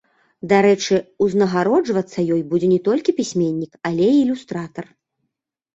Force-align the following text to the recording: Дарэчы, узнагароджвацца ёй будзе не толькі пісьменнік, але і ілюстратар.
Дарэчы, 0.51 0.95
узнагароджвацца 1.25 2.19
ёй 2.37 2.41
будзе 2.55 2.67
не 2.75 2.81
толькі 2.91 3.17
пісьменнік, 3.21 3.73
але 3.93 4.05
і 4.17 4.21
ілюстратар. 4.25 4.85